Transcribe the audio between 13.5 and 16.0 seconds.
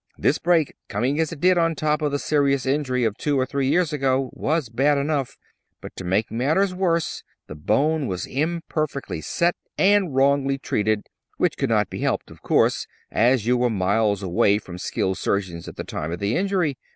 were miles away from skilled surgeons at the